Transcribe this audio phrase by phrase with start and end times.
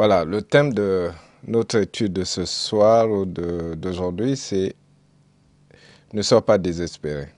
[0.00, 1.10] Voilà, le thème de
[1.46, 4.74] notre étude de ce soir ou d'aujourd'hui, c'est
[6.14, 7.28] ne sois pas désespéré.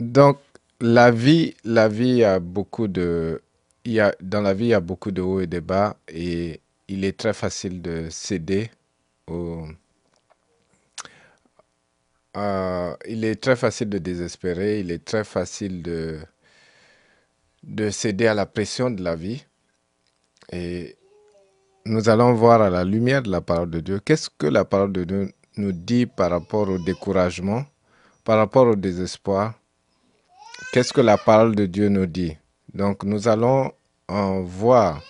[0.00, 0.38] Donc,
[0.80, 3.40] la vie, la vie a beaucoup de,
[3.84, 7.04] y dans la vie, il y a beaucoup de hauts et de bas et il
[7.04, 8.72] est très facile de céder
[9.28, 9.64] au,
[13.06, 16.18] il est très facile de désespérer, il est très facile de,
[17.62, 19.44] de céder à la pression de la vie.
[20.50, 20.96] Et
[21.86, 24.92] nous allons voir à la lumière de la parole de Dieu, qu'est-ce que la parole
[24.92, 27.64] de Dieu nous dit par rapport au découragement,
[28.24, 29.54] par rapport au désespoir?
[30.72, 32.36] Qu'est-ce que la parole de Dieu nous dit?
[32.72, 33.72] Donc nous allons
[34.08, 35.02] voir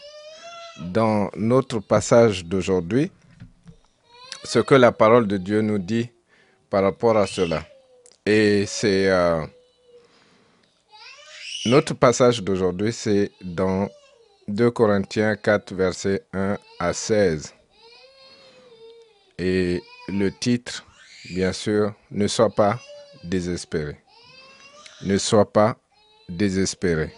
[0.81, 3.11] dans notre passage d'aujourd'hui
[4.43, 6.11] ce que la parole de Dieu nous dit
[6.71, 7.65] par rapport à cela.
[8.27, 9.47] Et c'est euh,
[11.67, 13.89] notre passage d'aujourd'hui, c'est dans
[14.49, 17.55] 2 Corinthiens 4, verset 1 à 16.
[19.39, 20.85] Et le titre,
[21.31, 22.79] bien sûr, ne sois pas
[23.25, 23.97] désespéré.
[25.03, 25.77] Ne sois pas
[26.29, 27.13] désespéré.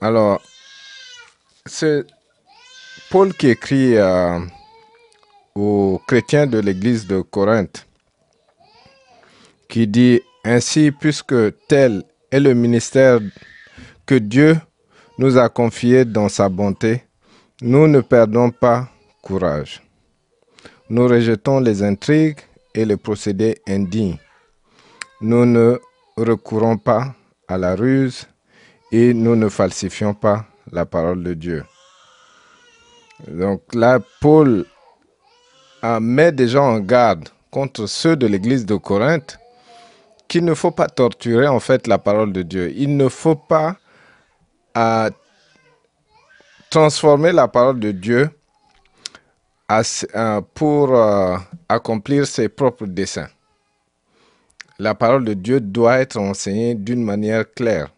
[0.00, 0.42] Alors,
[1.64, 2.04] c'est
[3.10, 4.38] Paul qui écrit euh,
[5.54, 7.86] aux chrétiens de l'église de Corinthe,
[9.68, 11.34] qui dit Ainsi, puisque
[11.68, 13.20] tel est le ministère
[14.06, 14.56] que Dieu
[15.18, 17.04] nous a confié dans sa bonté,
[17.60, 18.88] nous ne perdons pas
[19.22, 19.82] courage.
[20.88, 22.40] Nous rejetons les intrigues
[22.74, 24.18] et les procédés indignes.
[25.20, 25.78] Nous ne
[26.16, 27.14] recourons pas
[27.48, 28.26] à la ruse
[28.90, 31.64] et nous ne falsifions pas la parole de Dieu.
[33.28, 34.64] Donc là, Paul
[36.00, 39.38] met gens en garde contre ceux de l'église de Corinthe
[40.28, 42.72] qu'il ne faut pas torturer en fait la parole de Dieu.
[42.74, 43.76] Il ne faut pas
[44.74, 45.10] à
[46.70, 48.30] transformer la parole de Dieu
[50.14, 51.36] euh, pour euh,
[51.68, 53.28] accomplir ses propres desseins.
[54.78, 57.88] La parole de Dieu doit être enseignée d'une manière claire.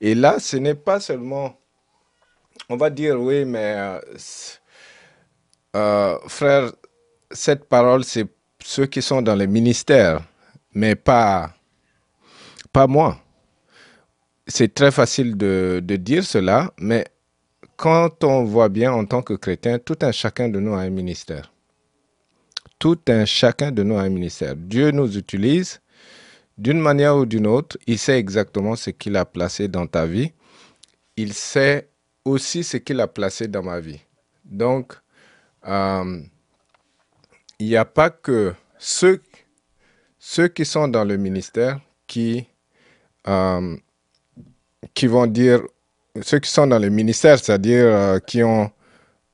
[0.00, 1.58] Et là, ce n'est pas seulement,
[2.68, 3.98] on va dire, oui, mais
[5.76, 6.72] euh, frère,
[7.30, 8.26] cette parole, c'est
[8.62, 10.22] ceux qui sont dans les ministères,
[10.72, 11.52] mais pas,
[12.72, 13.23] pas moi
[14.46, 17.06] c'est très facile de, dire cela, mais
[17.76, 20.90] quand on voit bien en tant que chrétien, tout un chacun de nous a un
[20.90, 21.52] ministère.
[22.78, 24.54] Tout un chacun de nous a un ministère.
[24.56, 25.80] Dieu nous utilise
[26.58, 27.78] d'une manière ou d'une autre.
[27.86, 30.32] Il sait exactement ce qu'il a placé dans ta vie.
[31.16, 31.88] Il sait
[32.24, 34.00] aussi ce qu'il a placé dans ma vie.
[34.44, 34.94] Donc,
[35.66, 36.20] euh,
[37.58, 39.20] il n'y a pas que ceux,
[40.54, 42.46] qui sont dans le ministère qui
[43.26, 43.76] euh,
[44.92, 45.62] qui vont dire,
[46.22, 48.70] ceux qui sont dans le ministère, c'est-à-dire euh, qui ont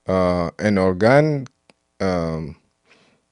[0.08, 1.44] euh, un organe
[2.02, 2.46] euh,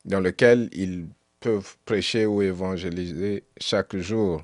[0.05, 1.07] dans lequel ils
[1.41, 4.43] peuvent prêcher ou évangéliser chaque jour.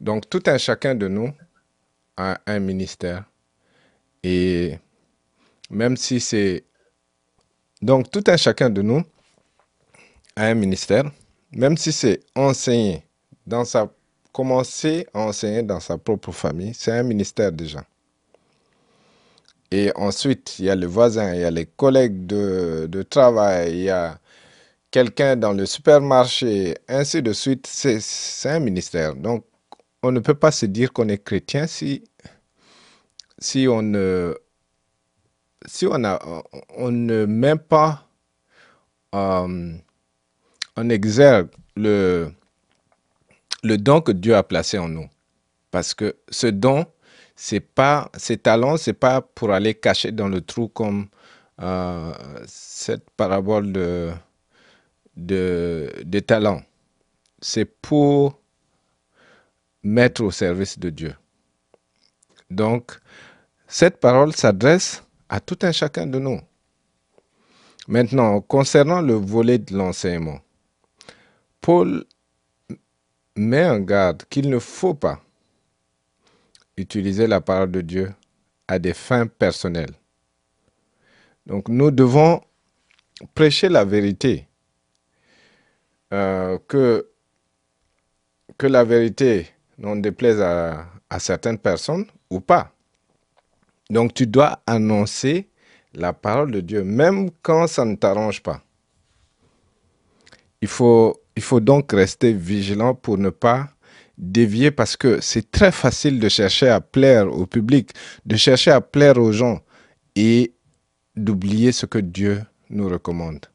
[0.00, 1.32] donc tout un chacun de nous
[2.16, 3.24] a un ministère.
[4.22, 4.78] Et
[5.70, 6.64] même si c'est...
[7.82, 9.02] Donc tout un chacun de nous
[10.36, 11.10] a un ministère,
[11.52, 13.04] même si c'est enseigné
[13.46, 13.92] dans sa
[14.34, 17.84] commencer à enseigner dans sa propre famille, c'est un ministère déjà.
[19.70, 23.72] Et ensuite, il y a le voisin, il y a les collègues de, de travail,
[23.72, 24.18] il y a
[24.90, 27.66] quelqu'un dans le supermarché, ainsi de suite.
[27.68, 28.00] C'est
[28.48, 29.14] un ministère.
[29.14, 29.44] Donc,
[30.02, 32.04] on ne peut pas se dire qu'on est chrétien si,
[33.38, 34.34] si on ne
[35.66, 36.20] si on, a,
[36.76, 38.06] on ne met pas
[39.14, 39.72] euh,
[40.76, 42.30] en exergue le,
[43.64, 45.08] le don que Dieu a placé en nous.
[45.70, 46.86] Parce que ce don,
[47.34, 51.08] c'est pas, ces talents, c'est pas pour aller cacher dans le trou comme
[51.60, 52.12] euh,
[52.46, 54.12] cette parabole de,
[55.16, 56.62] de, de talents.
[57.40, 58.38] C'est pour
[59.82, 61.14] mettre au service de Dieu.
[62.50, 62.92] Donc,
[63.66, 66.40] cette parole s'adresse à tout un chacun de nous.
[67.88, 70.40] Maintenant, concernant le volet de l'enseignement,
[71.60, 72.04] Paul
[73.36, 75.20] met en garde qu'il ne faut pas
[76.76, 78.12] utiliser la parole de Dieu
[78.68, 79.94] à des fins personnelles.
[81.46, 82.40] Donc nous devons
[83.34, 84.48] prêcher la vérité,
[86.12, 87.06] euh, que,
[88.60, 89.48] la vérité
[89.78, 92.72] n'en déplaise à, à certaines personnes ou pas.
[93.90, 95.48] Donc tu dois annoncer
[95.92, 98.62] la parole de Dieu, même quand ça ne t'arrange pas.
[100.62, 103.68] Il faut il faut donc rester vigilant pour ne pas
[104.16, 107.90] dévier parce que c'est très facile de chercher à plaire au public,
[108.24, 109.60] de chercher à plaire aux gens
[110.14, 110.52] et
[111.16, 113.46] d'oublier ce que Dieu nous recommande.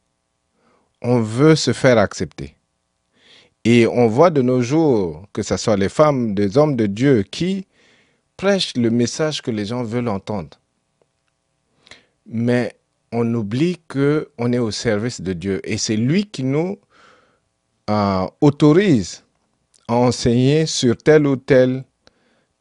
[1.01, 2.55] On veut se faire accepter.
[3.63, 7.23] Et on voit de nos jours, que ce soit les femmes, des hommes de Dieu,
[7.23, 7.67] qui
[8.37, 10.59] prêchent le message que les gens veulent entendre.
[12.25, 12.75] Mais
[13.11, 16.77] on oublie qu'on est au service de Dieu et c'est lui qui nous
[17.89, 19.23] euh, autorise
[19.87, 21.83] à enseigner sur tel ou tel,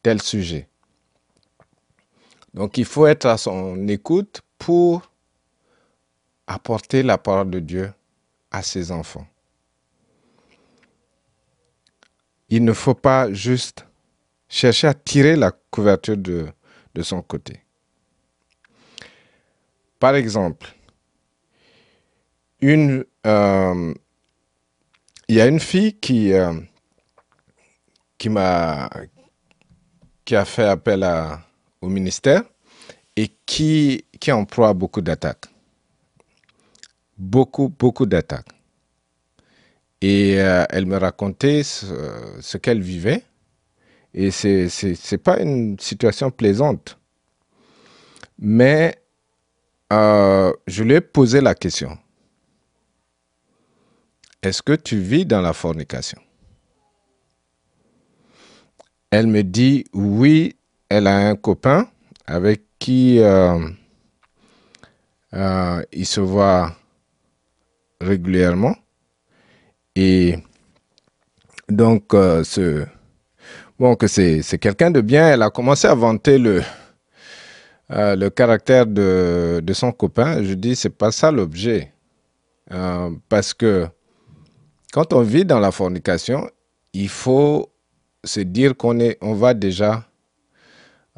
[0.02, 0.68] tel sujet.
[2.54, 5.12] Donc il faut être à son écoute pour
[6.46, 7.92] apporter la parole de Dieu
[8.50, 9.26] à ses enfants.
[12.48, 13.84] Il ne faut pas juste
[14.48, 16.46] chercher à tirer la couverture de,
[16.94, 17.60] de son côté.
[19.98, 20.74] Par exemple,
[22.60, 23.92] une, euh,
[25.28, 26.54] il y a une fille qui, euh,
[28.18, 28.90] qui m'a
[30.24, 31.06] qui a fait appel
[31.80, 32.42] au ministère
[33.16, 35.46] et qui, qui emploie beaucoup d'attaques.
[37.16, 38.50] Beaucoup, beaucoup d'attaques.
[40.02, 41.86] Et euh, elle me racontait ce,
[42.42, 43.24] ce qu'elle vivait.
[44.12, 44.68] Et ce
[45.12, 46.98] n'est pas une situation plaisante.
[48.38, 49.02] Mais
[49.94, 51.96] euh, je lui ai posé la question.
[54.48, 56.18] Est-ce que tu vis dans la fornication?
[59.10, 60.56] Elle me dit oui,
[60.88, 61.86] elle a un copain
[62.26, 63.58] avec qui euh,
[65.34, 66.74] euh, il se voit
[68.00, 68.74] régulièrement.
[69.94, 70.38] Et
[71.68, 72.86] donc, ce,
[73.78, 75.28] bon, que c'est quelqu'un de bien.
[75.28, 76.62] Elle a commencé à vanter le,
[77.90, 81.92] euh, le caractère de, de, son copain, je dis, c'est pas ça l'objet.
[82.70, 83.88] Euh, parce que
[84.92, 86.48] quand on vit dans la fornication,
[86.92, 87.70] il faut
[88.24, 90.08] se dire qu'on on va déjà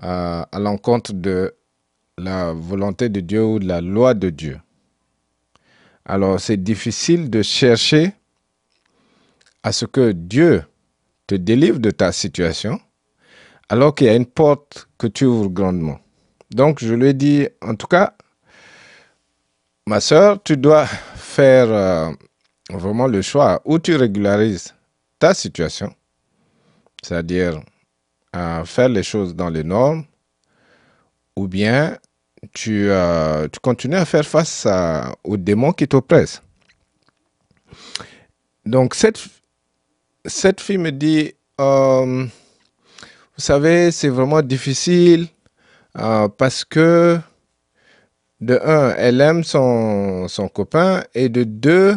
[0.03, 1.55] euh, à l'encontre de
[2.19, 4.61] la volonté de Dieu ou de la loi de Dieu.
[6.05, 8.13] Alors, c'est difficile de chercher
[9.63, 10.65] à ce que Dieu
[11.27, 12.81] te délivre de ta situation,
[13.69, 16.01] alors qu'il y a une porte que tu ouvres grandement.
[16.51, 18.15] Donc, je lui ai dit, en tout cas,
[19.87, 22.13] ma soeur, tu dois faire euh,
[22.79, 24.75] vraiment le choix où tu régularises
[25.19, 25.95] ta situation,
[27.03, 27.61] c'est-à-dire
[28.37, 30.05] euh, faire les choses dans les normes,
[31.37, 31.99] ou bien
[32.53, 36.43] tu, euh, tu continues à faire face à, aux démons qui t'oppressent.
[38.65, 39.21] Donc, cette,
[40.25, 42.29] cette fille me dit, vous
[43.37, 45.29] savez, c'est vraiment difficile
[45.99, 47.19] euh, parce que,
[48.41, 51.97] de un, elle aime son, son copain, et de deux,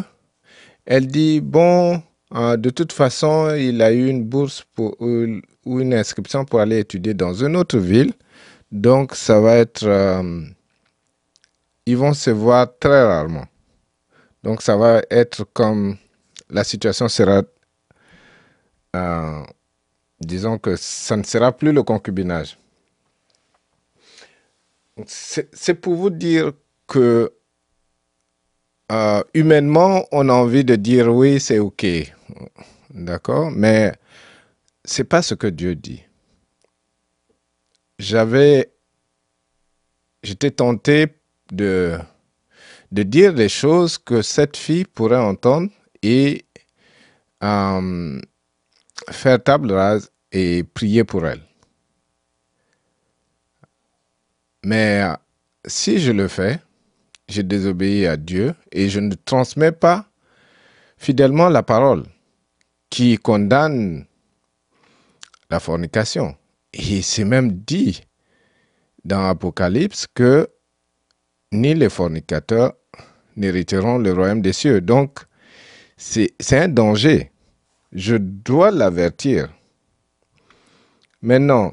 [0.86, 2.02] elle dit, bon,
[2.34, 6.80] euh, de toute façon, il a eu une bourse pour, ou, une inscription pour aller
[6.80, 8.12] étudier dans une autre ville.
[8.72, 9.84] Donc, ça va être...
[9.84, 10.42] Euh,
[11.86, 13.46] ils vont se voir très rarement.
[14.42, 15.96] Donc, ça va être comme...
[16.50, 17.42] La situation sera...
[20.20, 22.58] disons que ça ne sera plus le concubinage.
[25.06, 26.52] C'est pour vous dire
[26.86, 27.32] que
[28.92, 31.86] euh, humainement, on a envie de dire oui, c'est OK.
[32.90, 33.50] D'accord?
[33.50, 33.92] Mais
[34.84, 36.02] c'est pas ce que Dieu dit.
[37.98, 38.70] J'avais.
[40.22, 41.08] J'étais tenté
[41.52, 41.98] de,
[42.92, 45.70] de dire des choses que cette fille pourrait entendre
[46.02, 46.44] et
[47.42, 48.20] euh,
[49.10, 51.42] faire table rase et prier pour elle.
[54.64, 55.14] Mais euh,
[55.66, 56.58] si je le fais,
[57.28, 60.06] je désobéis à Dieu et je ne transmets pas
[60.96, 62.04] fidèlement la parole
[62.90, 64.06] qui condamne
[65.50, 66.36] la fornication.
[66.72, 68.02] Et c'est même dit
[69.04, 70.48] dans Apocalypse que
[71.52, 72.74] ni les fornicateurs
[73.36, 74.80] n'hériteront le royaume des cieux.
[74.80, 75.20] Donc,
[75.96, 77.30] c'est un danger.
[77.92, 79.52] Je dois l'avertir.
[81.22, 81.72] Maintenant,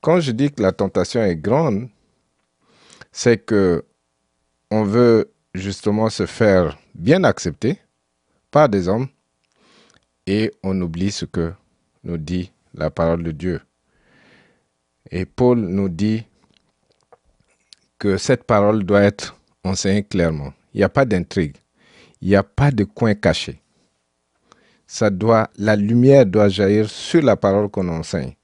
[0.00, 1.88] quand je dis que la tentation est grande,
[3.10, 3.84] c'est que
[4.70, 7.78] on veut justement se faire bien accepter
[8.50, 9.08] par des hommes
[10.26, 11.52] et on oublie ce que
[12.04, 13.60] nous dit la parole de Dieu.
[15.10, 16.24] Et Paul nous dit
[17.98, 20.52] que cette parole doit être enseignée clairement.
[20.74, 21.56] Il n'y a pas d'intrigue.
[22.20, 23.62] Il n'y a pas de coin caché.
[25.56, 28.34] La lumière doit jaillir sur la parole qu'on enseigne.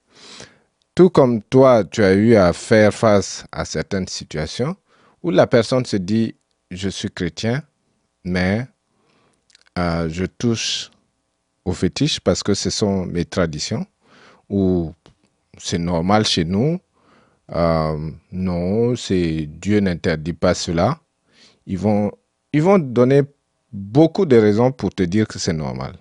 [0.95, 4.77] Tout comme toi, tu as eu à faire face à certaines situations
[5.25, 6.37] où la personne se dit,
[6.71, 7.63] je suis chrétien,
[8.25, 8.67] mais
[9.79, 10.91] euh, je touche
[11.65, 13.87] aux fétiches parce que ce sont mes traditions.
[14.51, 14.93] ou
[15.57, 16.79] c'est normal chez nous.
[17.53, 21.01] Euh, non, c'est Dieu n'interdit pas cela.
[21.67, 22.13] Ils vont,
[22.53, 23.23] ils vont donner
[23.73, 25.95] beaucoup de raisons pour te dire que c'est normal.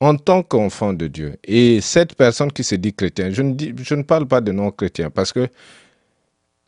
[0.00, 3.74] En tant qu'enfant de Dieu, et cette personne qui se dit chrétien, je ne, dis,
[3.76, 5.46] je ne parle pas de non-chrétiens, parce que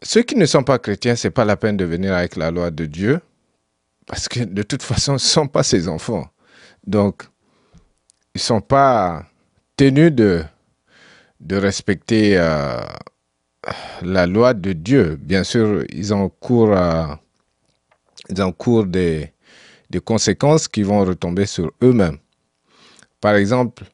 [0.02, 2.70] ceux qui ne sont pas chrétiens, c'est pas la peine de venir avec la loi
[2.70, 3.20] de Dieu,
[4.06, 6.26] parce que de toute façon, ce ne sont pas ses enfants.
[6.86, 7.22] Donc,
[8.34, 9.24] ils ne sont pas
[9.76, 10.44] tenus de,
[11.50, 12.80] respecter euh,
[14.02, 15.16] la loi de Dieu.
[15.20, 17.14] Bien sûr, ils encourent, euh,
[18.28, 19.32] ils encourent des,
[20.04, 22.18] conséquences qui vont retomber sur eux-mêmes.
[23.20, 23.84] Par exemple,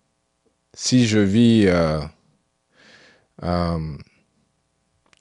[0.73, 2.01] si je vis, euh,
[3.43, 3.97] euh,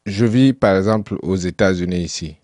[0.08, 2.38] je vis par exemple aux États-Unis ici,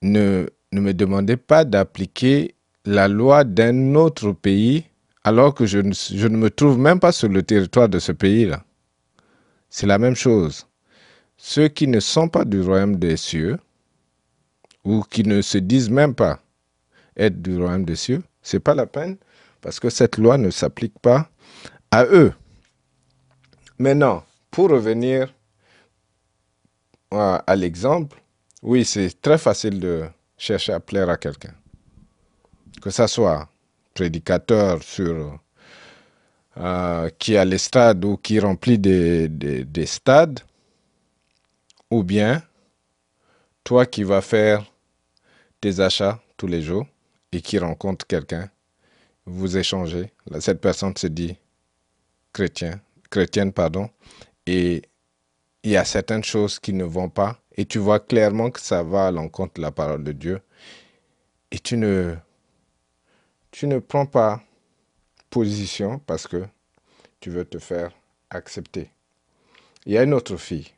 [0.00, 4.86] ne, me demandez pas d'appliquer la loi d'un autre pays
[5.22, 8.10] alors que je ne, je ne me trouve même pas sur le territoire de ce
[8.10, 8.64] pays-là.
[9.70, 10.66] C'est la même chose.
[11.36, 13.58] Ceux qui ne sont pas du royaume des cieux,
[14.84, 16.40] ou qui ne se disent même pas
[17.16, 19.16] être du royaume des cieux, c'est pas la peine
[19.60, 21.28] parce que cette loi ne s'applique pas
[21.90, 22.32] à eux.
[23.78, 25.32] Maintenant, pour revenir
[27.18, 28.22] à, l'exemple,
[28.62, 30.04] oui, c'est très facile de
[30.36, 31.54] chercher à plaire à quelqu'un.
[32.80, 33.48] Que ça soit
[33.94, 35.38] prédicateur sur
[36.56, 40.40] euh, qui a les stades ou qui remplit des, des, des stades,
[41.90, 42.42] ou bien
[43.64, 44.64] toi qui vas faire
[45.60, 46.86] tes achats tous les jours
[47.32, 48.50] et qui rencontre quelqu'un,
[49.24, 51.36] vous échangez, cette personne se dit
[52.32, 53.88] chrétien, chrétienne, pardon,
[54.46, 54.82] et
[55.62, 58.82] il y a certaines choses qui ne vont pas, et tu vois clairement que ça
[58.82, 60.40] va à l'encontre de la parole de Dieu,
[61.50, 62.18] et tu ne,
[63.78, 64.42] prends pas
[65.30, 66.44] position parce que
[67.20, 67.92] tu veux te faire
[68.30, 68.90] accepter.
[69.86, 70.72] Il y a une autre fille,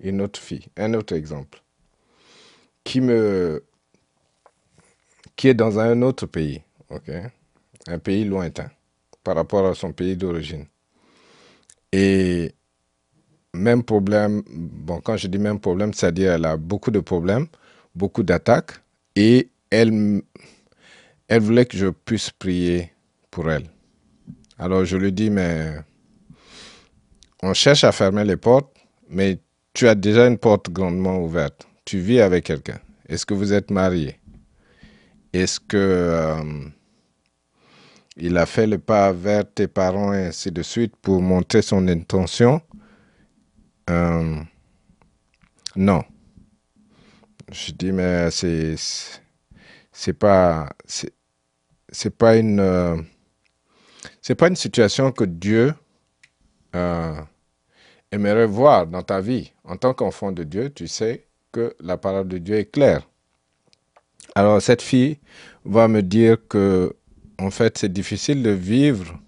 [0.00, 1.60] une autre fille, un autre exemple,
[2.84, 3.64] qui me
[5.34, 6.62] qui est dans un autre pays,
[7.88, 8.70] un pays lointain
[9.22, 10.66] par rapport à son pays d'origine.
[11.92, 12.54] Et
[13.56, 17.46] même problème, bon, quand je dis même problème, c'est-à-dire elle a beaucoup de problèmes,
[17.94, 18.72] beaucoup d'attaques,
[19.16, 20.22] et elle,
[21.28, 22.92] elle voulait que je puisse prier
[23.30, 23.66] pour elle.
[24.58, 25.76] Alors je lui dis, mais
[27.42, 28.74] on cherche à fermer les portes,
[29.08, 29.38] mais
[29.74, 31.66] tu as déjà une porte grandement ouverte.
[31.84, 32.78] Tu vis avec quelqu'un.
[33.08, 34.18] Est-ce que vous êtes marié?
[35.32, 36.42] Est-ce que euh,
[38.16, 41.86] il a fait le pas vers tes parents et ainsi de suite pour montrer son
[41.88, 42.60] intention?
[43.90, 44.40] Euh,
[45.76, 46.04] Non.
[47.52, 48.74] Je dis mais c'est
[49.92, 50.68] c'est pas
[51.88, 52.96] c'est pas une euh,
[54.20, 55.74] c'est pas une situation que Dieu
[58.10, 59.52] aimerait voir dans ta vie.
[59.64, 63.08] En tant qu'enfant de Dieu, tu sais que la parole de Dieu est claire.
[64.34, 65.18] Alors cette fille
[65.64, 66.94] va me dire que
[67.38, 69.18] en fait c'est difficile de vivre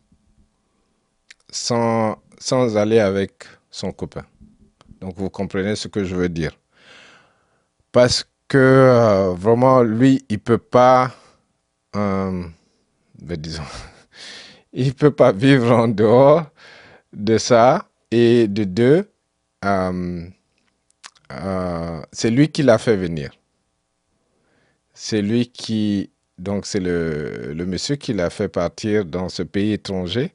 [1.50, 4.24] sans, sans aller avec son copain.
[5.00, 6.58] Donc vous comprenez ce que je veux dire.
[7.92, 11.12] Parce que euh, vraiment lui il peut pas
[11.96, 12.44] euh,
[13.20, 13.62] ben, disons
[14.72, 16.46] il peut pas vivre en dehors
[17.12, 19.10] de ça et de deux
[19.64, 20.28] euh,
[22.12, 23.30] c'est lui qui l'a fait venir.
[24.94, 29.72] C'est lui qui, donc c'est le, le monsieur qui l'a fait partir dans ce pays
[29.72, 30.32] étranger.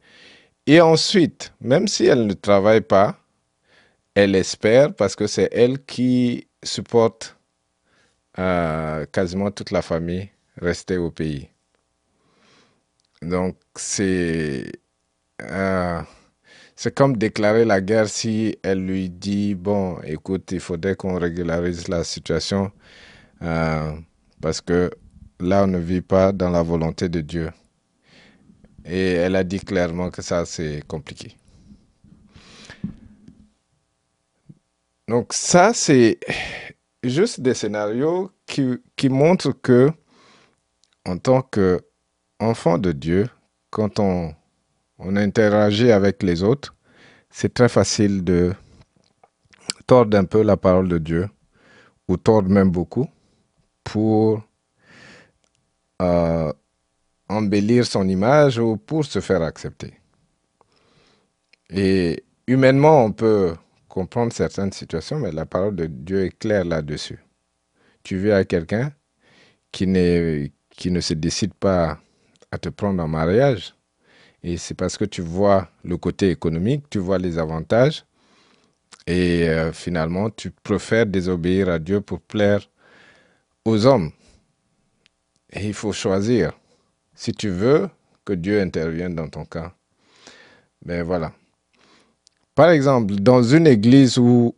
[0.67, 3.17] Et ensuite, même si elle ne travaille pas,
[4.15, 7.37] elle espère parce que c'est elle qui supporte
[8.39, 11.49] euh, quasiment toute la famille restée au pays.
[13.21, 14.71] Donc c'est
[15.41, 16.01] euh,
[16.75, 21.87] c'est comme déclarer la guerre si elle lui dit bon écoute il faudrait qu'on régularise
[21.87, 22.71] la situation.
[23.41, 23.91] Euh,
[24.41, 24.91] parce que
[25.39, 27.51] là, on ne vit pas dans la volonté de Dieu.
[28.85, 31.37] Et elle a dit clairement que ça, c'est compliqué.
[35.07, 36.19] Donc ça, c'est
[37.03, 39.91] juste des scénarios qui, qui, montrent que,
[41.05, 43.27] en tant qu'enfant de Dieu,
[43.69, 44.33] quand on,
[44.99, 46.75] on interagit avec les autres,
[47.29, 48.53] c'est très facile de
[49.87, 51.29] tordre un peu la parole de Dieu,
[52.07, 53.07] ou tordre même beaucoup,
[53.83, 54.41] pour
[56.01, 56.53] euh,
[57.27, 59.93] embellir son image ou pour se faire accepter.
[61.69, 63.55] Et humainement, on peut
[63.93, 67.19] comprendre certaines situations, mais la parole de Dieu est claire là-dessus.
[68.01, 68.91] Tu vis à quelqu'un
[69.71, 69.85] qui,
[70.71, 71.99] qui ne se décide pas
[72.49, 73.75] à te prendre en mariage
[74.41, 78.03] Et c'est parce que tu vois le côté économique, tu vois les avantages,
[79.05, 82.67] et euh, finalement, tu préfères désobéir à Dieu pour plaire
[83.63, 84.09] aux hommes.
[85.51, 86.53] Et il faut choisir.
[87.13, 87.89] Si tu veux
[88.25, 89.71] que Dieu intervienne dans ton cas,
[90.83, 91.31] ben voilà.
[92.55, 94.55] Par exemple, dans une église où,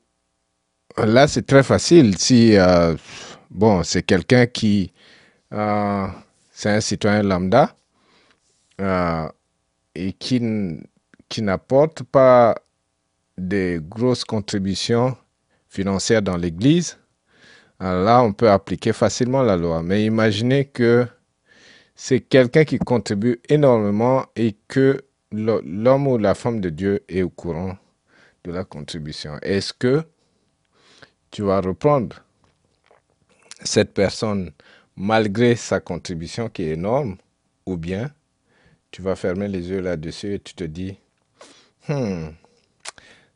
[0.97, 2.17] là, c'est très facile.
[2.17, 2.95] Si, euh,
[3.49, 4.91] bon, c'est quelqu'un qui,
[5.53, 6.07] euh,
[6.51, 7.73] c'est un citoyen lambda
[8.81, 9.29] euh,
[9.95, 10.41] et qui,
[11.29, 12.55] qui n'apporte pas
[13.37, 15.15] des grosses contributions
[15.69, 16.97] financières dans l'église,
[17.79, 19.81] là, on peut appliquer facilement la loi.
[19.83, 21.07] Mais imaginez que
[21.95, 27.29] c'est quelqu'un qui contribue énormément et que l'homme ou la femme de Dieu est au
[27.29, 27.77] courant
[28.45, 29.37] de la contribution.
[29.41, 30.03] Est-ce que
[31.31, 32.23] tu vas reprendre
[33.63, 34.51] cette personne
[34.95, 37.17] malgré sa contribution qui est énorme
[37.65, 38.11] ou bien
[38.91, 40.97] tu vas fermer les yeux là-dessus et tu te dis,
[41.89, 42.29] hmm,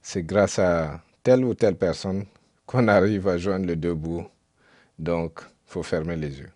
[0.01, 2.25] c'est grâce à telle ou telle personne
[2.65, 4.27] qu'on arrive à joindre le deux bouts.
[4.97, 6.51] Donc, faut fermer les yeux.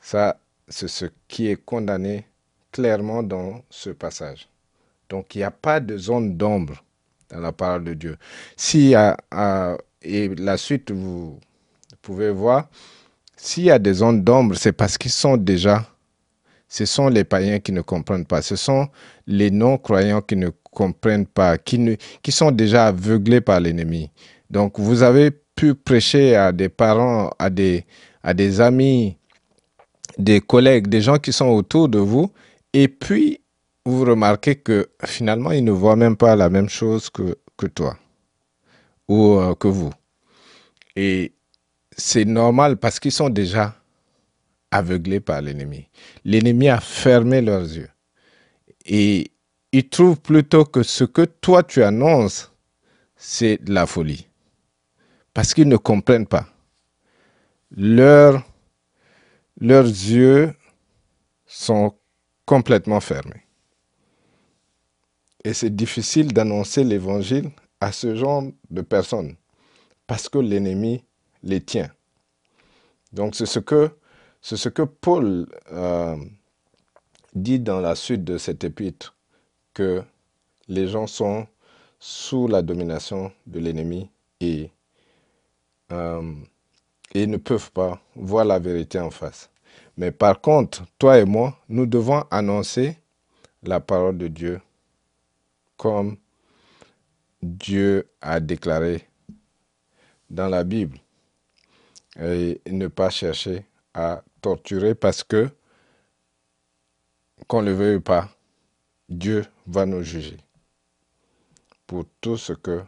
[0.00, 2.26] Ça, c'est ce qui est condamné
[2.70, 4.48] clairement dans ce passage.
[5.08, 6.84] Donc, il n'y a pas de zone d'ombre
[7.30, 8.16] dans la parole de Dieu.
[8.56, 8.94] Si,
[10.02, 11.38] et la suite, vous
[12.02, 12.68] pouvez voir,
[13.36, 15.86] s'il y a des zones d'ombre, c'est parce qu'ils sont déjà,
[16.68, 18.88] ce sont les païens qui ne comprennent pas, ce sont
[19.26, 21.98] les non-croyants qui ne comprennent pas, qui,
[22.30, 24.10] sont déjà aveuglés par l'ennemi.
[24.50, 29.16] Donc, vous avez pu prêcher à des parents, à des amis,
[30.18, 32.30] des collègues, des gens qui sont autour de vous,
[32.72, 33.40] et puis
[33.88, 37.96] vous remarquez que finalement, ils ne voient même pas la même chose que, que toi
[39.08, 39.90] ou euh, que vous.
[40.96, 41.32] Et
[41.96, 43.74] c'est normal parce qu'ils sont déjà
[44.70, 45.88] aveuglés par l'ennemi.
[46.24, 47.88] L'ennemi a fermé leurs yeux.
[48.84, 49.30] Et
[49.72, 52.52] ils trouvent plutôt que ce que toi tu annonces,
[53.16, 54.26] c'est de la folie.
[55.34, 56.46] Parce qu'ils ne comprennent pas.
[57.70, 58.42] Leur
[59.60, 60.54] leurs yeux
[61.46, 61.94] sont
[62.46, 63.47] complètement fermés.
[65.48, 67.48] Et c'est difficile d'annoncer l'évangile
[67.80, 69.34] à ce genre de personnes
[70.06, 71.02] parce que l'ennemi
[71.42, 71.90] les tient.
[73.14, 73.90] Donc c'est ce que,
[74.42, 76.16] c'est ce que Paul euh,
[77.34, 79.16] dit dans la suite de cet épître,
[79.72, 80.02] que
[80.68, 81.46] les gens sont
[81.98, 84.70] sous la domination de l'ennemi et
[85.92, 86.30] euh,
[87.14, 89.48] et ne peuvent pas voir la vérité en face.
[89.96, 92.98] Mais par contre, toi et moi, nous devons annoncer
[93.62, 94.60] la parole de Dieu
[95.78, 96.18] comme
[97.40, 99.08] Dieu a déclaré
[100.28, 100.98] dans la Bible
[102.20, 103.64] et ne pas chercher
[103.94, 105.48] à torturer parce que,
[107.46, 108.28] qu'on le veuille pas,
[109.08, 110.36] Dieu va nous juger
[111.86, 112.82] pour tout ce que,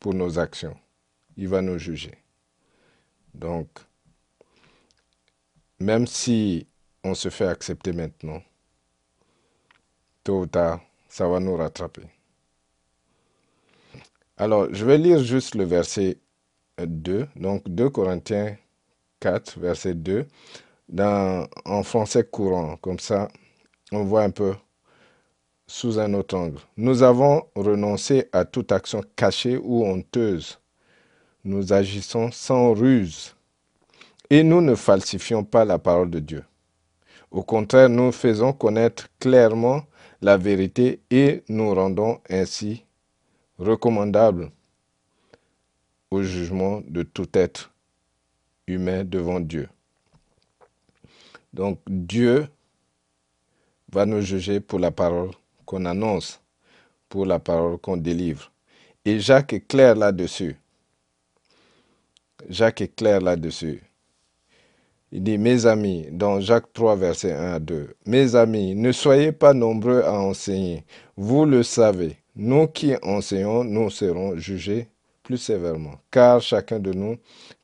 [0.00, 0.76] pour nos actions.
[1.36, 2.18] Il va nous juger.
[3.32, 3.68] Donc,
[5.78, 6.66] même si
[7.02, 8.42] on se fait accepter maintenant,
[10.22, 12.13] tôt ou tard, ça va nous rattraper.
[14.36, 16.18] Alors, je vais lire juste le verset
[16.78, 18.56] 2, donc 2 Corinthiens
[19.20, 20.26] 4, verset 2,
[20.88, 23.28] dans, en français courant, comme ça,
[23.92, 24.54] on voit un peu
[25.66, 26.58] sous un autre angle.
[26.76, 30.58] Nous avons renoncé à toute action cachée ou honteuse
[31.44, 33.34] nous agissons sans ruse
[34.30, 36.44] et nous ne falsifions pas la parole de Dieu.
[37.30, 39.82] Au contraire, nous faisons connaître clairement
[40.22, 42.84] la vérité et nous rendons ainsi
[43.58, 44.50] recommandables
[46.10, 47.72] au jugement de tout être
[48.66, 49.68] humain devant Dieu.
[51.52, 52.48] Donc Dieu
[53.92, 55.30] va nous juger pour la parole
[55.64, 56.40] qu'on annonce,
[57.08, 58.50] pour la parole qu'on délivre.
[59.04, 60.56] Et Jacques est clair là-dessus.
[62.48, 63.82] Jacques est clair là-dessus.
[65.12, 69.30] Il dit, mes amis, dans Jacques 3, verset 1 à 2, Mes amis, ne soyez
[69.30, 70.84] pas nombreux à enseigner.
[71.16, 74.88] Vous le savez, nous qui enseignons, nous serons jugés
[75.22, 77.16] plus sévèrement, car chacun de nous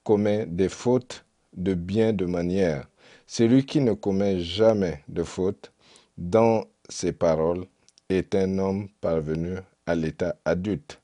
[0.04, 1.24] commet des fautes
[1.56, 2.88] de bien de manière.
[3.26, 5.72] Celui qui ne commet jamais de faute
[6.18, 7.66] dans ses paroles
[8.08, 9.56] est un homme parvenu
[9.86, 11.00] à l'état adulte,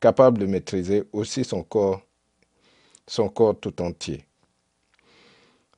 [0.00, 2.02] capable de maîtriser aussi son corps
[3.06, 4.24] son corps tout entier.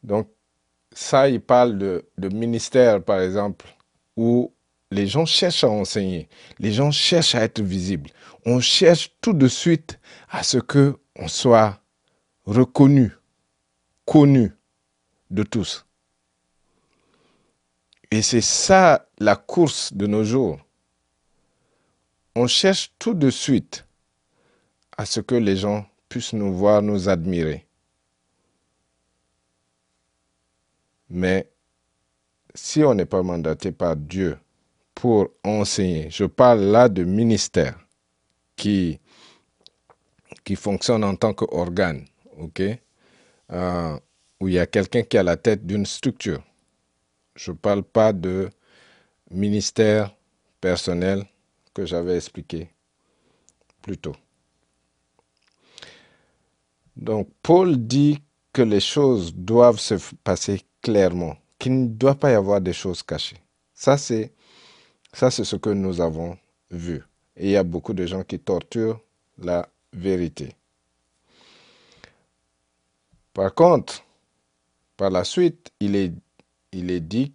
[0.03, 0.29] Donc,
[0.92, 3.66] ça, il parle de, de ministère, par exemple,
[4.16, 4.54] où
[4.95, 6.29] les gens cherchent à enseigner,
[6.61, 8.11] les gens cherchent à être visibles.
[8.47, 9.99] On cherche tout de suite
[10.31, 11.81] à ce que on soit
[12.45, 13.11] reconnu,
[14.05, 14.53] connu
[15.31, 15.85] de tous.
[18.13, 20.61] Et c'est ça la course de nos jours.
[22.37, 23.87] On cherche tout de suite
[24.97, 27.67] à ce que les gens puissent nous voir, nous admirer.
[31.11, 31.51] Mais
[32.55, 34.39] si on n'est pas mandaté par Dieu
[34.95, 37.79] pour enseigner, je parle là de ministère
[38.57, 39.01] qui,
[40.45, 42.05] qui fonctionne en tant qu'organe,
[42.39, 42.63] ok,
[43.51, 43.99] euh,
[44.41, 46.43] où il y a quelqu'un qui à la tête d'une structure.
[47.35, 48.49] Je ne parle pas de
[49.31, 50.15] ministère
[50.61, 51.25] personnel
[51.73, 52.71] que j'avais expliqué
[53.83, 54.15] plus tôt.
[56.97, 62.35] Donc Paul dit que les choses doivent se passer clairement, qu'il ne doit pas y
[62.35, 63.43] avoir des choses cachées.
[63.75, 64.33] Ça, c'est
[65.14, 66.37] ça, c'est ce que nous avons
[66.70, 67.03] vu.
[67.37, 69.00] Et il y a beaucoup de gens qui torturent
[69.38, 70.55] la vérité.
[73.33, 74.05] Par contre,
[74.96, 76.12] par la suite, il est,
[77.00, 77.33] dit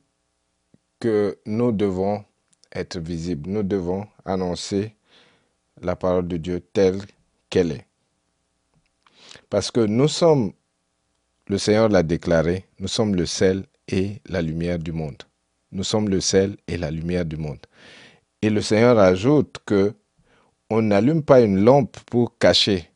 [1.00, 2.24] que nous devons
[2.74, 4.94] être visibles, nous devons annoncer
[5.82, 7.02] la parole de Dieu telle
[7.50, 7.86] qu'elle est.
[9.50, 10.54] Parce que nous sommes,
[11.48, 15.24] le Seigneur l'a déclaré, nous sommes le sel et la lumière du monde.
[15.72, 17.60] Nous sommes le sel et la lumière du monde.
[18.42, 19.94] Et le Seigneur ajoute que
[20.70, 22.90] on n'allume pas une lampe pour cacher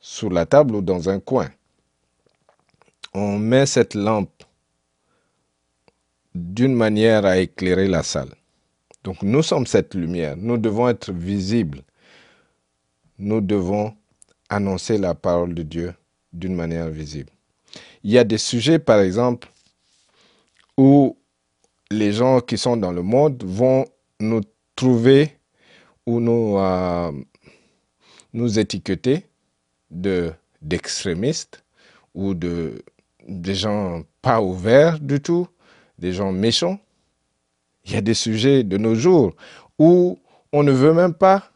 [0.00, 1.48] sous la table ou dans un coin.
[3.12, 4.42] On met cette lampe
[6.34, 8.34] d'une manière à éclairer la salle.
[9.04, 10.36] Donc nous sommes cette lumière.
[10.36, 11.82] Nous devons être visibles.
[13.18, 13.94] Nous devons
[14.48, 15.94] annoncer la parole de Dieu
[16.32, 17.30] d'une manière visible.
[18.02, 19.48] Il y a des sujets, par exemple,
[20.76, 21.16] où
[21.90, 23.84] les gens qui sont dans le monde vont
[24.20, 24.40] nous
[24.76, 25.36] trouver
[26.06, 27.12] ou nous, euh,
[28.32, 29.26] nous étiqueter
[29.90, 31.64] de, d'extrémistes
[32.14, 32.82] ou de,
[33.26, 35.48] des gens pas ouverts du tout,
[35.98, 36.78] des gens méchants.
[37.84, 39.34] Il y a des sujets de nos jours
[39.78, 40.18] où
[40.52, 41.50] on ne veut même pas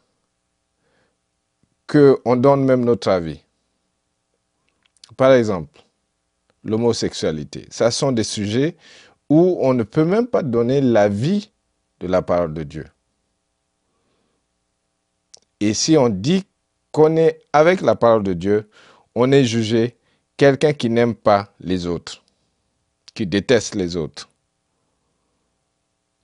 [1.87, 3.39] qu'on donne même notre avis.
[5.17, 5.81] Par exemple,
[6.63, 7.67] l'homosexualité.
[7.71, 8.75] Ce sont des sujets
[9.29, 11.51] où on ne peut même pas donner l'avis
[11.99, 12.85] de la parole de Dieu.
[15.59, 16.45] Et si on dit
[16.91, 18.69] qu'on est avec la parole de Dieu,
[19.15, 19.97] on est jugé
[20.37, 22.23] quelqu'un qui n'aime pas les autres,
[23.13, 24.29] qui déteste les autres.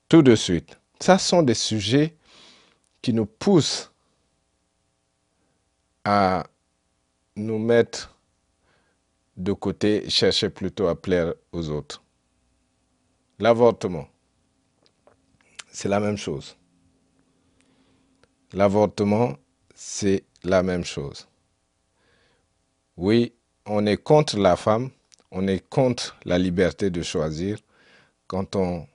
[0.07, 0.77] Tout de suite.
[0.99, 2.15] Ça sont des sujets
[3.01, 3.91] qui nous poussent
[6.05, 6.45] à
[7.35, 8.15] nous mettre
[9.35, 12.04] de côté, chercher plutôt à plaire aux autres.
[13.37, 14.07] L'avortement,
[15.69, 16.55] c'est la même chose.
[18.53, 19.35] L'avortement,
[19.73, 21.27] c'est la même chose.
[22.95, 23.33] Oui,
[23.65, 24.89] on est contre la femme,
[25.31, 27.57] on est contre la liberté de choisir
[28.27, 28.87] quand on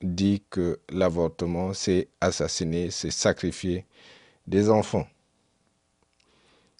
[0.00, 3.84] dit que l'avortement, c'est assassiner, c'est sacrifier
[4.46, 5.06] des enfants.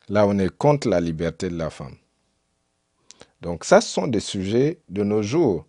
[0.09, 1.97] Là, on est contre la liberté de la femme.
[3.43, 5.67] Donc ça, ce sont des sujets de nos jours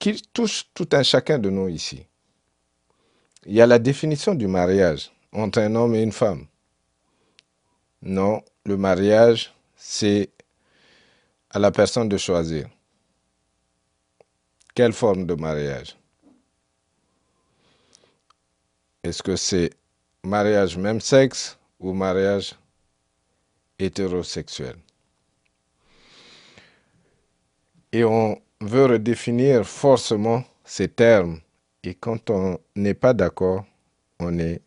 [0.00, 2.04] qui touchent tout un chacun de nous ici.
[3.46, 6.46] Il y a la définition du mariage entre un homme et une femme.
[8.02, 10.30] Non, le mariage, c'est
[11.50, 12.68] à la personne de choisir.
[14.74, 15.96] Quelle forme de mariage
[19.02, 19.70] Est-ce que c'est
[20.22, 22.54] mariage même sexe ou mariage
[23.78, 24.76] hétérosexuel?
[27.92, 31.40] Et on veut redéfinir forcément ces termes.
[31.82, 33.64] Et quand on n'est pas d'accord,
[34.18, 34.60] on est,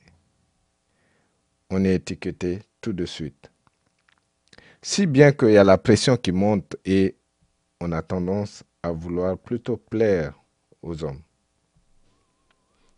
[1.69, 3.51] on est étiqueté tout de suite.
[4.81, 7.15] Si bien qu'il y a la pression qui monte et
[7.79, 10.33] on a tendance à vouloir plutôt plaire
[10.81, 11.21] aux hommes.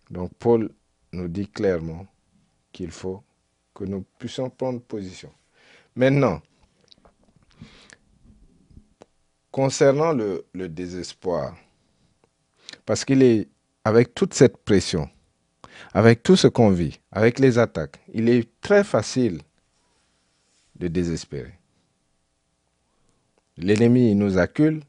[0.10, 0.72] Donc Paul
[1.12, 2.08] nous dit clairement
[2.72, 3.24] qu'il faut
[3.74, 5.32] que nous puissions prendre position.
[5.96, 6.42] Maintenant,
[9.56, 11.56] concernant le, désespoir,
[12.86, 13.48] parce qu'il est
[13.86, 15.10] avec toute cette pression,
[15.94, 19.40] avec tout ce qu'on vit, avec les attaques, il est très facile
[20.76, 21.54] de désespérer.
[23.56, 24.84] L'ennemi nous accule,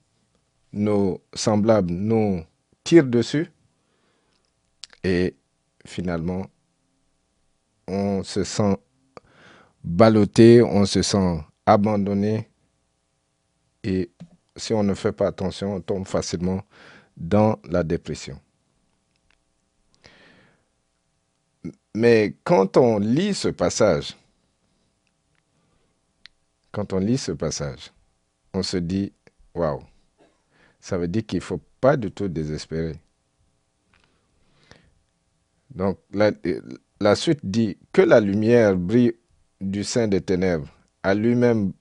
[0.73, 2.43] nos semblables nous
[2.83, 3.49] tirent dessus
[5.05, 5.37] et
[5.87, 6.45] finalement
[7.87, 8.77] on se sent
[9.85, 12.51] ballotté, on se sent abandonné
[13.85, 14.11] et
[14.57, 16.63] si on ne fait pas attention, on tombe facilement
[17.17, 18.41] dans la dépression.
[21.95, 24.17] Mais quand on lit ce passage,
[26.73, 27.91] quand on lit ce passage,
[28.53, 29.13] on se dit,
[29.55, 29.83] waouh,
[30.81, 32.97] ça veut dire qu'il ne faut pas du tout désespérer.
[35.75, 39.15] Donc la, suite dit que la lumière brille
[39.61, 40.69] du sein des ténèbres,
[41.03, 41.73] à lui-même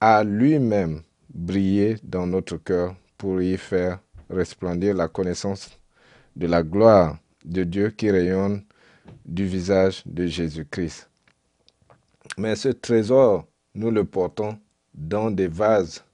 [0.00, 5.70] à lui-même briller dans notre cœur pour y faire resplendir la connaissance
[6.36, 8.64] de la gloire de Dieu qui rayonne
[9.24, 11.08] du visage de Jésus-Christ.
[12.38, 14.58] Mais ce trésor, nous le portons
[14.94, 16.04] dans des vases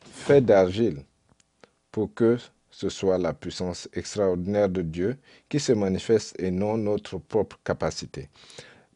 [0.00, 1.04] faits d'argile
[1.90, 2.36] pour que
[2.70, 5.16] ce soit la puissance extraordinaire de Dieu
[5.48, 8.28] qui se manifeste et non notre propre capacité.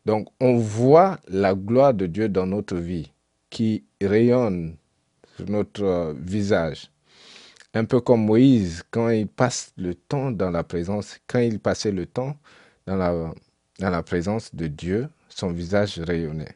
[0.06, 3.12] Donc on voit la gloire de Dieu dans notre vie
[3.50, 4.76] qui rayonne
[5.46, 6.90] notre visage.
[7.74, 11.90] Un peu comme Moïse, quand il passe le temps dans la présence, quand il passait
[11.90, 12.36] le temps
[12.86, 13.34] dans
[13.78, 16.54] la, présence de Dieu, son visage rayonnait.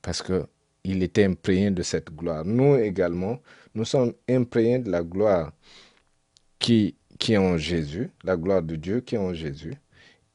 [0.00, 2.44] Parce qu'il était imprégné de cette gloire.
[2.44, 3.40] Nous également,
[3.74, 5.52] nous sommes imprégnés de la gloire
[6.58, 9.74] qui, qui est en Jésus, la gloire de Dieu qui est en Jésus.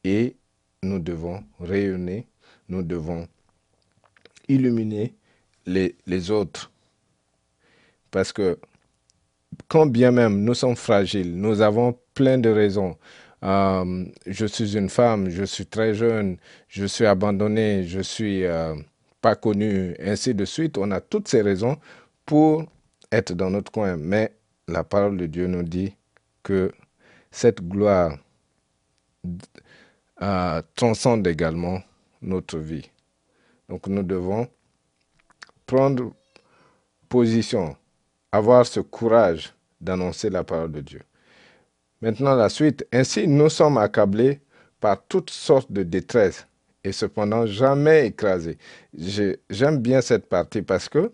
[0.04, 0.36] Et
[0.82, 2.26] nous devons rayonner,
[2.68, 3.26] nous devons
[4.48, 5.14] illuminer
[5.66, 6.70] les, autres.
[8.14, 8.60] Parce que
[9.66, 12.96] quand bien même nous sommes fragiles, nous avons plein de raisons.
[13.42, 16.36] Euh, je suis une femme, je suis très jeune,
[16.68, 18.76] je suis abandonné, je suis euh,
[19.20, 20.78] pas connu, ainsi de suite.
[20.78, 21.76] On a toutes ces raisons
[22.24, 22.64] pour
[23.10, 23.96] être dans notre coin.
[23.96, 24.32] Mais
[24.68, 25.92] la parole de Dieu nous dit
[26.44, 26.70] que
[27.32, 28.16] cette gloire
[30.22, 31.82] euh, transcende également
[32.22, 32.88] notre vie.
[33.68, 34.46] Donc nous devons
[35.66, 36.12] prendre
[37.08, 37.76] position,
[38.34, 41.00] avoir ce courage d'annoncer la parole de Dieu.
[42.00, 42.84] Maintenant, la suite.
[42.92, 44.40] Ainsi, nous sommes accablés
[44.80, 46.44] par toutes sortes de détresse
[46.82, 48.58] et cependant jamais écrasés.
[49.48, 51.12] J'aime bien cette partie parce que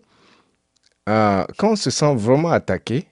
[1.09, 3.05] euh, quand on se sent vraiment attaqué,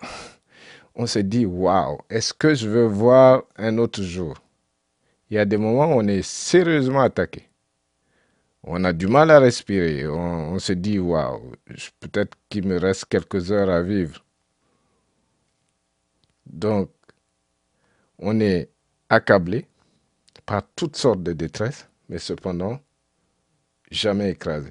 [0.96, 4.34] on se dit, waouh, est-ce que je veux voir un autre jour?
[5.30, 7.48] Il y a des moments où on est sérieusement attaqué
[8.66, 10.06] on a du mal à respirer.
[10.08, 11.52] On, se dit, waouh,
[12.00, 14.24] peut-être qu'il me reste quelques heures à vivre.
[16.46, 16.90] Donc,
[18.18, 18.70] on est
[19.08, 19.66] accablé
[20.46, 22.80] par toutes sortes de détresse, mais cependant,
[23.90, 24.70] jamais écrasé.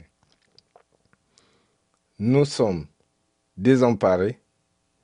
[2.19, 2.87] Nous sommes
[3.57, 4.39] désemparés,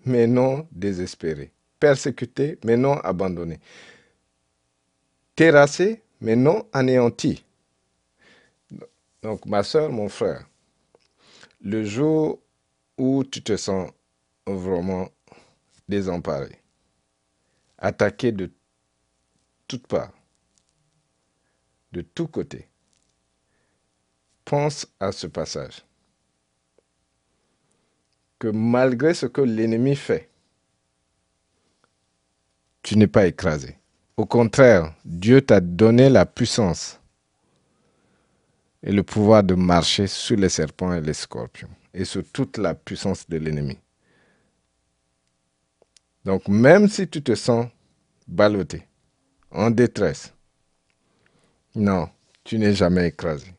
[0.06, 1.52] mais non désespérés.
[1.80, 3.60] Persécutés, mais non abandonnés.
[5.36, 7.45] Terrassés, mais non anéantis.
[9.21, 10.47] Donc, ma soeur, mon frère,
[11.62, 12.41] le jour
[12.97, 13.91] où tu te sens
[14.47, 15.10] vraiment
[15.89, 16.62] désemparé,
[17.77, 18.51] attaqué de
[19.67, 20.13] toutes parts,
[21.91, 22.67] de tous côtés,
[24.45, 25.86] pense à ce passage.
[28.39, 30.29] Que malgré ce que l'ennemi fait,
[32.82, 33.77] tu n'es pas écrasé.
[34.15, 36.98] Au contraire, Dieu t'a donné la puissance
[38.84, 42.76] et le pouvoir de marcher sur les serpents et les scorpions et sur toute la
[42.76, 43.78] puissance de l'ennemi.
[46.26, 47.68] Donc même si tu te sens
[48.28, 48.88] ballotté,
[49.52, 50.34] en détresse,
[51.76, 52.10] non,
[52.44, 53.54] tu n'es jamais écrasé.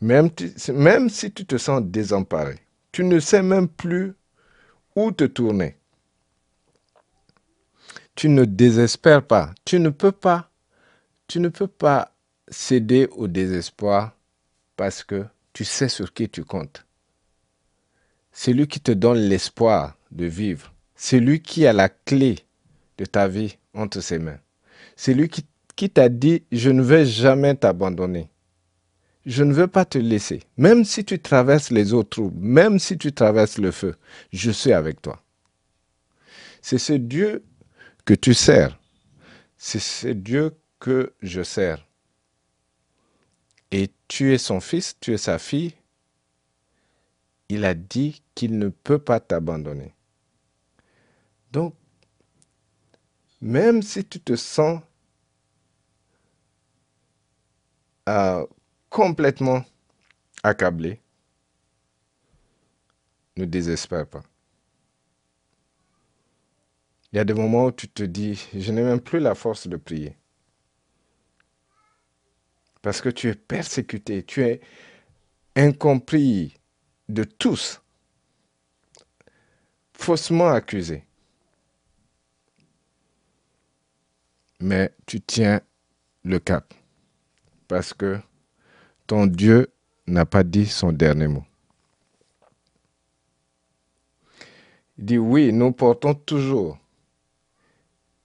[0.00, 0.30] Même,
[0.72, 2.58] même si tu te sens désemparé,
[2.92, 4.14] tu ne sais même plus
[4.94, 5.76] où te tourner.
[8.14, 10.50] Tu ne désespères pas, tu ne peux pas,
[11.26, 12.13] tu ne peux pas
[12.48, 14.16] céder au désespoir
[14.76, 16.84] parce que tu sais sur qui tu comptes.
[18.32, 20.74] C'est lui qui te donne l'espoir de vivre.
[20.96, 22.40] C'est lui qui a la clé
[22.98, 24.40] de ta vie entre ses mains.
[24.96, 28.30] C'est lui qui, t'a dit, je ne vais jamais t'abandonner.
[29.26, 30.42] Je ne veux pas te laisser.
[30.56, 33.96] Même si tu traverses les eaux troubles, même si tu traverses le feu,
[34.32, 35.22] je suis avec toi.
[36.60, 37.44] C'est ce Dieu
[38.04, 38.78] que tu sers.
[39.56, 41.83] C'est ce Dieu que je sers
[43.74, 45.74] et tu es son fils, tu es sa fille,
[47.48, 49.92] il a dit qu'il ne peut pas t'abandonner.
[51.50, 51.74] Donc,
[53.40, 54.80] même si tu te sens
[58.08, 58.46] euh,
[58.90, 59.64] complètement
[60.44, 61.00] accablé,
[63.36, 64.22] ne désespère pas.
[67.12, 69.66] Il y a des moments où tu te dis, je n'ai même plus la force
[69.66, 70.16] de prier
[72.84, 74.60] parce que tu es persécuté, tu es
[75.56, 76.54] incompris
[77.08, 77.80] de tous,
[79.94, 81.06] faussement accusé.
[84.60, 85.62] Mais tu tiens
[86.24, 86.74] le cap
[87.68, 88.20] parce que
[89.06, 89.72] ton Dieu
[90.06, 91.44] n'a pas dit son dernier mot.
[94.98, 96.78] Il dit oui, nous portons toujours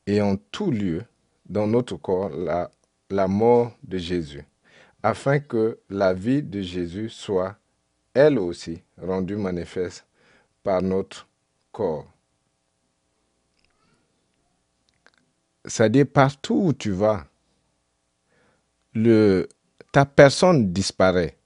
[0.06, 1.06] et en tout lieu
[1.46, 2.70] dans notre corps la,
[3.10, 4.44] la mort de Jésus,
[5.02, 7.58] afin que la vie de Jésus soit,
[8.14, 10.06] elle aussi, rendue manifeste
[10.64, 11.28] par notre
[11.72, 12.12] corps.
[15.66, 17.26] C'est-à-dire partout où tu vas,
[19.92, 21.38] ta personne disparaît.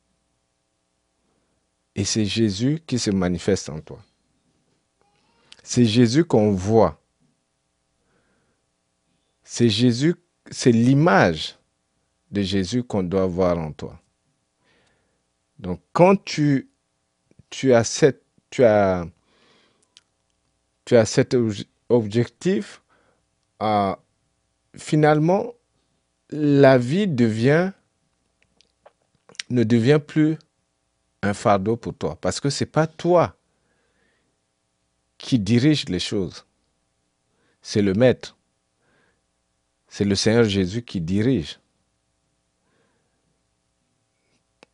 [1.95, 3.99] Et c'est Jésus qui se manifeste en toi.
[5.61, 6.99] C'est Jésus qu'on voit.
[9.43, 10.15] C'est Jésus,
[10.49, 11.57] c'est l'image
[12.33, 13.99] de Jésus qu'on doit voir en toi.
[15.59, 16.67] Donc quand tu,
[17.71, 19.07] as cette, tu as,
[20.83, 21.37] tu as cet
[21.89, 22.81] objectif,
[23.61, 23.95] euh,
[24.75, 25.53] finalement,
[26.31, 27.71] la vie devient,
[29.49, 30.37] ne devient plus
[31.21, 32.17] un fardeau pour toi.
[32.19, 33.37] Parce que ce n'est pas toi
[35.19, 36.45] qui dirige les choses.
[37.61, 38.35] C'est le Maître.
[39.87, 41.59] C'est le Seigneur Jésus qui dirige.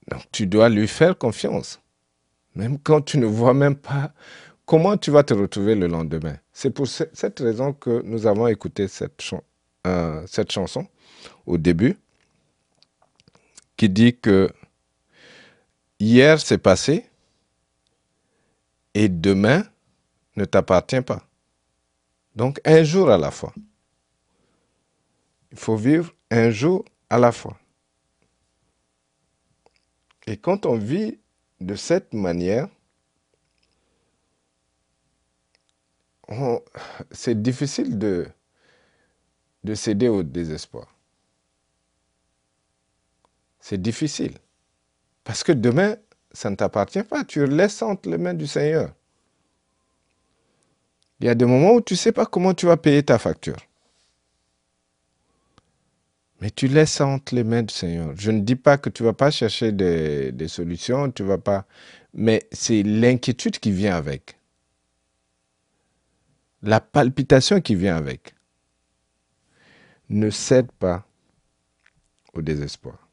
[0.10, 1.80] Donc tu dois lui faire confiance.
[2.56, 4.12] Même quand tu ne vois même pas
[4.66, 6.38] comment tu vas te retrouver le lendemain.
[6.52, 9.24] C'est pour cette raison que nous avons écouté cette,
[9.88, 10.88] euh, cette chanson
[11.46, 11.98] au début
[13.78, 14.50] qui dit que
[16.00, 17.06] hier c'est passé
[18.94, 19.64] et demain
[20.36, 21.24] ne t'appartient pas.
[22.36, 23.54] Donc un jour à la fois.
[25.52, 27.58] Il faut vivre un jour à la fois.
[30.30, 31.18] Et quand on vit
[31.60, 32.70] de cette manière,
[37.10, 38.28] c'est difficile de,
[39.64, 40.96] de céder au désespoir.
[43.60, 44.34] C'est difficile.
[45.24, 45.96] Parce que demain,
[46.32, 47.24] ça ne t'appartient pas.
[47.24, 48.94] Tu laisses entre les mains du Seigneur.
[51.20, 53.18] Il y a des moments où tu ne sais pas comment tu vas payer ta
[53.18, 53.58] facture.
[56.42, 58.14] Mais tu laisses entre les mains du Seigneur.
[58.16, 61.66] Je ne dis pas que tu ne vas pas chercher des, solutions, tu vas pas.
[62.14, 64.38] Mais c'est l'inquiétude qui vient avec.
[66.62, 68.34] La palpitation qui vient avec.
[70.10, 71.06] Ne cède pas
[72.34, 73.10] au désespoir.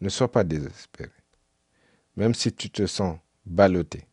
[0.00, 1.10] Ne sois pas désespéré.
[2.16, 4.06] Même si tu te sens ballotté.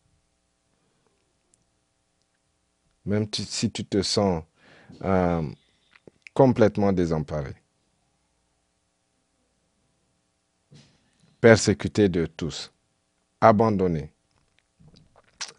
[3.05, 4.43] Même si tu te sens
[5.03, 5.41] euh,
[6.33, 7.60] complètement désemparé.
[11.41, 12.71] Persécuté de tous.
[13.41, 14.11] Abandonné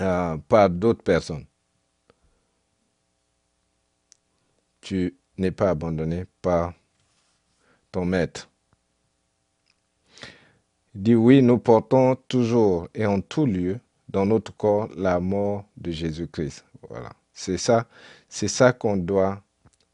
[0.01, 1.45] euh, par d'autres personnes.
[4.81, 6.73] Tu n'es pas abandonné par
[7.90, 8.49] ton maître.
[10.95, 15.64] Il dit oui, nous portons toujours et en tout lieu dans notre corps la mort
[15.77, 16.64] de Jésus-Christ.
[16.88, 17.11] Voilà.
[17.33, 17.88] C'est ça,
[18.29, 19.42] c'est ça qu'on doit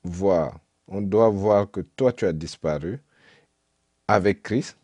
[0.04, 0.60] voir.
[0.86, 3.00] On doit voir que toi tu as disparu
[4.06, 4.76] avec Christ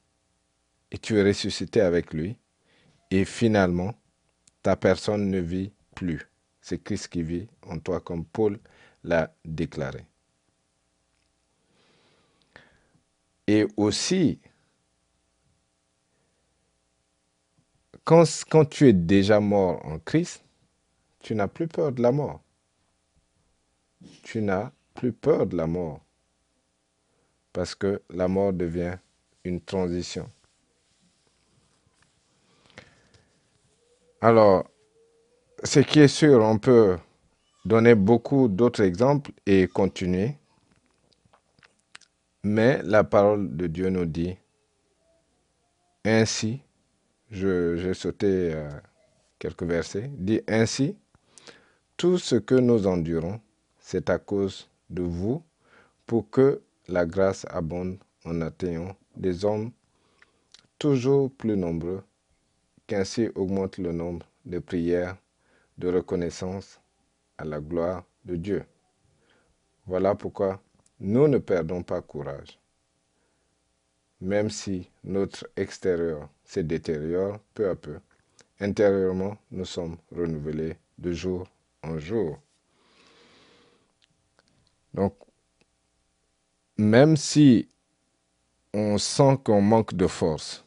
[0.94, 2.36] et tu es ressuscité avec lui
[3.10, 3.96] et finalement
[4.62, 6.30] ta personne ne vit plus.
[6.60, 8.60] C'est Christ qui vit en toi comme Paul
[9.02, 10.06] l'a déclaré.
[13.48, 14.38] Et aussi,
[18.04, 18.24] quand,
[18.70, 20.44] tu es déjà mort en Christ,
[21.18, 22.40] tu n'as plus peur de la mort.
[24.22, 26.04] Tu n'as plus peur de la mort.
[27.52, 28.96] Parce que la mort devient
[29.42, 30.30] une transition.
[34.26, 34.64] Alors,
[35.64, 36.96] ce qui est sûr, on peut
[37.66, 40.38] donner beaucoup d'autres exemples et continuer.
[42.42, 44.34] Mais la parole de Dieu nous dit,
[46.06, 46.62] ainsi,
[47.30, 48.70] j'ai sauté euh,
[49.38, 50.96] quelques versets, dit ainsi,
[51.98, 53.42] tout ce que nous endurons,
[53.78, 55.42] c'est à cause de vous,
[56.06, 59.70] pour que la grâce abonde en atteignant des hommes
[60.78, 62.02] toujours plus nombreux,
[62.86, 65.16] qu'ainsi augmente le nombre de prières
[65.78, 66.80] de reconnaissance
[67.38, 68.64] à la gloire de Dieu.
[69.86, 70.60] Voilà pourquoi
[71.00, 72.58] nous ne perdons pas courage.
[74.20, 77.98] Même si notre extérieur se détériore peu à peu,
[78.60, 81.46] intérieurement, nous sommes renouvelés de jour
[81.82, 82.38] en jour.
[84.94, 85.14] Donc,
[86.76, 87.68] même si
[88.72, 90.63] on sent qu'on manque de force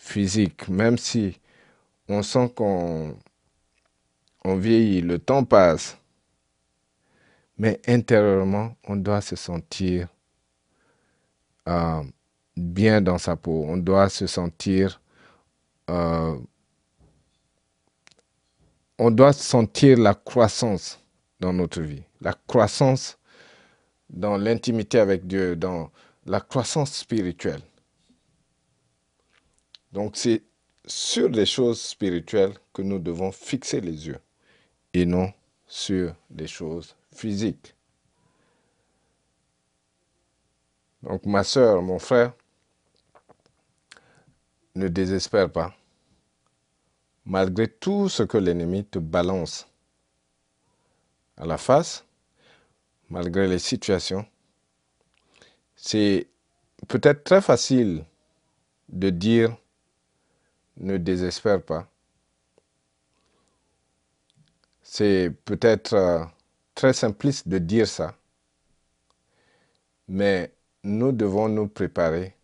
[0.00, 1.38] physique, même si
[2.08, 3.14] on sent qu'on
[4.42, 5.98] on vieillit, le temps passe,
[7.58, 10.08] mais intérieurement, on doit se sentir
[11.68, 12.02] euh,
[12.56, 13.66] bien dans sa peau.
[13.68, 15.00] On doit se sentir...
[15.90, 16.38] Euh,
[18.98, 21.00] on doit sentir la croissance
[21.38, 22.02] dans notre vie.
[22.20, 23.18] La croissance
[24.08, 25.90] dans l'intimité avec Dieu, dans
[26.26, 27.62] la croissance spirituelle.
[29.92, 30.42] Donc c'est
[30.86, 34.18] sur les choses spirituelles que nous devons fixer les yeux
[34.94, 35.32] et non
[35.66, 37.74] sur les choses physiques.
[41.02, 42.32] Donc ma soeur, mon frère,
[44.74, 45.74] ne désespère pas.
[47.24, 49.68] Malgré tout ce que l'ennemi te balance
[51.36, 52.04] à la face,
[53.08, 54.26] malgré les situations,
[55.76, 56.26] c'est
[56.88, 58.04] peut-être très facile
[58.88, 59.56] de dire
[60.80, 61.86] ne désespère pas.
[64.82, 66.24] C'est peut-être euh,
[66.74, 68.14] très simpliste de dire ça,
[70.08, 70.52] mais
[70.82, 72.34] nous devons nous préparer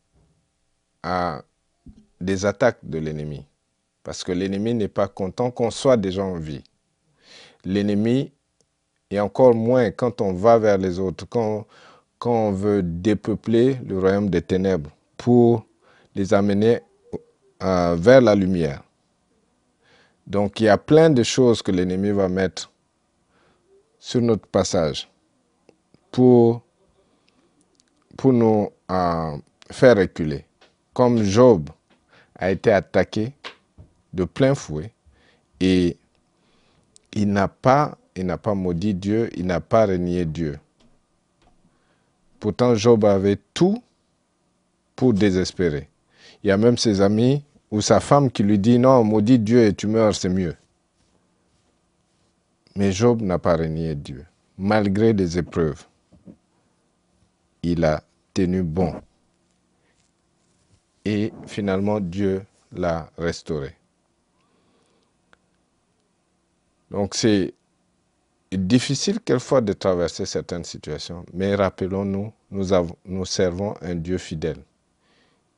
[1.03, 1.43] à
[2.21, 3.45] des attaques de l'ennemi.
[4.03, 6.63] Parce que l'ennemi n'est pas content qu'on soit déjà en vie.
[7.65, 8.33] L'ennemi,
[9.11, 11.67] et encore moins quand on va vers les autres, quand,
[12.19, 15.67] quand on veut dépeupler le royaume des ténèbres pour
[16.15, 16.83] les amener
[17.63, 18.83] euh, vers la lumière.
[20.27, 22.71] Donc il y a plein de choses que l'ennemi va mettre
[23.99, 25.09] sur notre passage
[26.11, 26.63] pour,
[28.25, 29.37] nous euh,
[29.71, 30.45] faire reculer.
[30.93, 31.71] Comme Job
[32.35, 33.33] a été attaqué
[34.13, 34.93] de plein fouet
[35.61, 35.97] et
[37.13, 40.59] il n'a pas, il n'a pas maudit Dieu, il n'a pas renié Dieu.
[42.41, 43.83] Pourtant, Job avait tout
[44.95, 45.89] pour désespérer.
[46.43, 49.65] Il y a même ses amis ou sa femme qui lui dit non, maudit Dieu
[49.65, 50.55] et tu meurs, c'est mieux.
[52.77, 54.25] Mais Job n'a pas renié Dieu.
[54.59, 55.87] Malgré les épreuves,
[57.63, 58.03] il a
[58.35, 58.95] tenu bon.
[61.05, 63.75] Et finalement, Dieu l'a restauré.
[66.91, 67.55] Donc c'est
[68.53, 72.67] difficile quelquefois de traverser certaines situations, mais rappelons-nous, nous,
[73.05, 74.63] nous servons un Dieu fidèle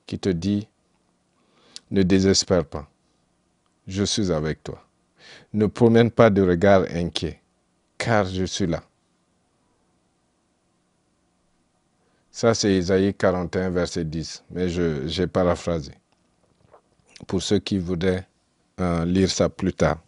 [0.06, 0.66] qui te dit,
[1.90, 2.88] ne désespère pas.
[3.86, 4.82] Je suis avec toi.
[5.52, 7.40] Ne promène pas de regard inquiet,
[7.96, 8.82] car je suis là.
[12.30, 15.92] Ça, c'est Isaïe 41, verset 10, mais j'ai paraphrasé.
[17.26, 18.28] Pour ceux qui voudraient
[18.80, 19.98] euh, lire ça plus tard.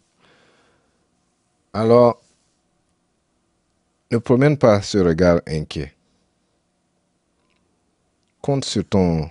[1.73, 2.21] Alors,
[4.11, 5.93] ne promène pas ce regard inquiet.
[8.41, 9.29] Compte sur ton,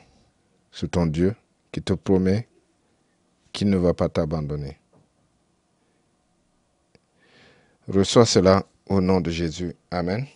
[0.71, 1.35] sur ton Dieu
[1.73, 2.49] qui te promet
[3.53, 4.79] qu'il ne va pas t'abandonner.
[7.89, 9.75] Reçois cela au nom de Jésus.
[9.91, 10.27] Amen.